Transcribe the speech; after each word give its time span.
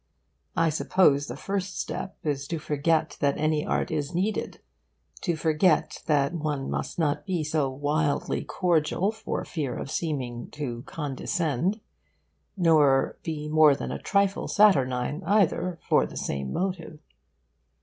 I 0.55 0.69
suppose 0.71 1.27
the 1.27 1.35
first 1.37 1.79
step 1.79 2.17
is 2.23 2.47
to 2.47 2.57
forget 2.57 3.17
that 3.19 3.37
any 3.37 3.63
art 3.63 3.91
is 3.91 4.15
needed 4.15 4.59
to 5.21 5.35
forget 5.35 6.01
that 6.07 6.33
one 6.33 6.71
must 6.71 6.97
not 6.97 7.23
be 7.23 7.43
so 7.43 7.69
wildly 7.69 8.43
cordial 8.43 9.11
for 9.11 9.45
fear 9.45 9.77
of 9.77 9.91
seeming 9.91 10.49
to 10.53 10.81
'condescend,' 10.87 11.81
nor 12.57 13.19
be 13.21 13.47
more 13.47 13.75
than 13.75 13.91
a 13.91 14.01
trifle 14.01 14.47
saturnine, 14.47 15.21
either, 15.23 15.77
for 15.87 16.07
the 16.07 16.17
same 16.17 16.51
motive. 16.51 16.97